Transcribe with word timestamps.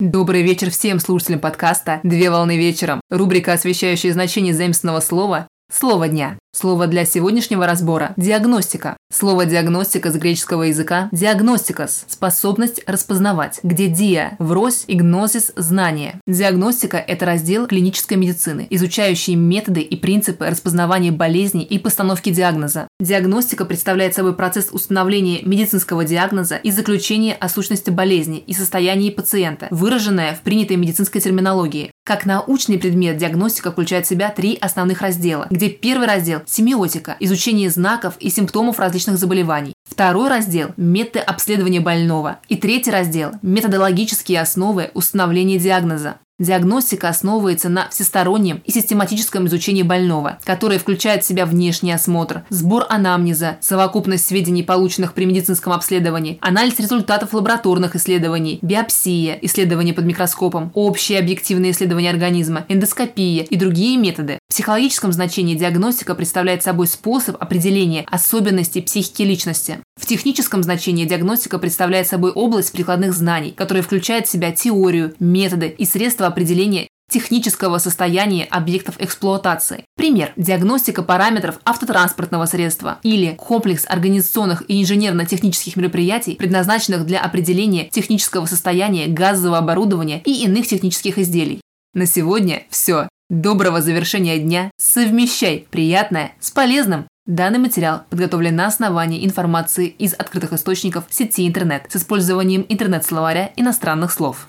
Добрый 0.00 0.42
вечер 0.42 0.70
всем 0.70 1.00
слушателям 1.00 1.40
подкаста 1.40 1.98
«Две 2.04 2.30
волны 2.30 2.56
вечером». 2.56 3.00
Рубрика, 3.10 3.54
освещающая 3.54 4.12
значение 4.12 4.54
заимственного 4.54 5.00
слова 5.00 5.48
Слово 5.70 6.08
дня. 6.08 6.38
Слово 6.58 6.88
для 6.88 7.04
сегодняшнего 7.04 7.68
разбора– 7.68 8.14
диагностика. 8.16 8.96
Слово 9.12 9.46
диагностика 9.46 10.10
с 10.10 10.16
греческого 10.16 10.64
языка– 10.64 11.08
диагностикос– 11.12 12.04
способность 12.08 12.82
распознавать, 12.88 13.60
где 13.62 13.86
диа– 13.86 14.32
врозь 14.40 14.82
и 14.88 14.96
гнозис– 14.96 15.52
знание. 15.56 16.16
Диагностика– 16.26 16.96
это 17.06 17.26
раздел 17.26 17.68
клинической 17.68 18.16
медицины, 18.16 18.66
изучающий 18.70 19.36
методы 19.36 19.82
и 19.82 19.94
принципы 19.94 20.46
распознавания 20.46 21.12
болезней 21.12 21.62
и 21.62 21.78
постановки 21.78 22.30
диагноза. 22.30 22.88
Диагностика 22.98 23.64
представляет 23.64 24.16
собой 24.16 24.34
процесс 24.34 24.70
установления 24.72 25.42
медицинского 25.42 26.04
диагноза 26.04 26.56
и 26.56 26.72
заключения 26.72 27.34
о 27.34 27.48
сущности 27.48 27.90
болезни 27.90 28.38
и 28.38 28.52
состоянии 28.52 29.10
пациента, 29.10 29.68
выраженное 29.70 30.34
в 30.34 30.40
принятой 30.40 30.76
медицинской 30.76 31.20
терминологии. 31.20 31.92
Как 32.04 32.24
научный 32.24 32.78
предмет 32.78 33.18
диагностика 33.18 33.70
включает 33.70 34.06
в 34.06 34.08
себя 34.08 34.30
три 34.30 34.56
основных 34.60 35.02
раздела, 35.02 35.46
где 35.50 35.68
первый 35.68 36.08
раздел– 36.08 36.40
семиотика, 36.48 37.16
изучение 37.20 37.70
знаков 37.70 38.14
и 38.18 38.30
симптомов 38.30 38.78
различных 38.78 39.18
заболеваний. 39.18 39.74
Второй 39.88 40.28
раздел– 40.28 40.70
методы 40.76 41.20
обследования 41.20 41.80
больного. 41.80 42.38
И 42.48 42.56
третий 42.56 42.90
раздел– 42.90 43.32
методологические 43.42 44.40
основы 44.40 44.90
установления 44.94 45.58
диагноза. 45.58 46.16
Диагностика 46.40 47.08
основывается 47.08 47.68
на 47.68 47.88
всестороннем 47.88 48.62
и 48.64 48.70
систематическом 48.70 49.48
изучении 49.48 49.82
больного, 49.82 50.38
которое 50.44 50.78
включает 50.78 51.24
в 51.24 51.26
себя 51.26 51.46
внешний 51.46 51.90
осмотр, 51.90 52.44
сбор 52.48 52.86
анамнеза, 52.88 53.56
совокупность 53.60 54.24
сведений, 54.24 54.62
полученных 54.62 55.14
при 55.14 55.24
медицинском 55.24 55.72
обследовании, 55.72 56.38
анализ 56.40 56.78
результатов 56.78 57.34
лабораторных 57.34 57.96
исследований, 57.96 58.60
биопсия, 58.62 59.36
исследования 59.42 59.94
под 59.94 60.04
микроскопом, 60.04 60.70
общее 60.74 61.18
объективное 61.18 61.72
исследование 61.72 62.12
организма, 62.12 62.64
эндоскопия 62.68 63.42
и 63.42 63.56
другие 63.56 63.96
методы. 63.96 64.37
В 64.48 64.54
психологическом 64.54 65.12
значении 65.12 65.54
диагностика 65.54 66.14
представляет 66.14 66.62
собой 66.62 66.86
способ 66.86 67.36
определения 67.40 68.06
особенностей 68.10 68.80
психики 68.80 69.22
личности. 69.22 69.80
В 70.00 70.06
техническом 70.06 70.62
значении 70.62 71.04
диагностика 71.04 71.58
представляет 71.58 72.08
собой 72.08 72.32
область 72.32 72.72
прикладных 72.72 73.12
знаний, 73.12 73.52
которая 73.52 73.82
включает 73.82 74.26
в 74.26 74.30
себя 74.30 74.50
теорию, 74.50 75.14
методы 75.20 75.68
и 75.68 75.84
средства 75.84 76.26
определения 76.26 76.88
технического 77.10 77.76
состояния 77.76 78.44
объектов 78.44 78.94
эксплуатации. 78.98 79.84
Пример. 79.96 80.32
Диагностика 80.36 81.02
параметров 81.02 81.60
автотранспортного 81.66 82.46
средства 82.46 83.00
или 83.02 83.34
комплекс 83.34 83.84
организационных 83.86 84.62
и 84.66 84.80
инженерно-технических 84.80 85.76
мероприятий, 85.76 86.36
предназначенных 86.36 87.04
для 87.04 87.20
определения 87.20 87.84
технического 87.90 88.46
состояния 88.46 89.08
газового 89.08 89.58
оборудования 89.58 90.22
и 90.24 90.44
иных 90.44 90.66
технических 90.66 91.18
изделий. 91.18 91.60
На 91.92 92.06
сегодня 92.06 92.62
все. 92.70 93.08
Доброго 93.30 93.82
завершения 93.82 94.38
дня. 94.38 94.70
Совмещай 94.78 95.66
приятное 95.70 96.32
с 96.40 96.50
полезным. 96.50 97.06
Данный 97.26 97.58
материал 97.58 98.04
подготовлен 98.08 98.56
на 98.56 98.68
основании 98.68 99.22
информации 99.26 99.86
из 99.86 100.14
открытых 100.14 100.54
источников 100.54 101.04
сети 101.10 101.46
интернет 101.46 101.84
с 101.90 101.96
использованием 101.96 102.64
интернет-словаря 102.70 103.52
иностранных 103.54 104.12
слов. 104.12 104.47